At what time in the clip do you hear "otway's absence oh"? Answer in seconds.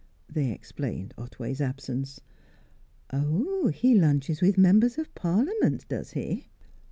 1.15-3.67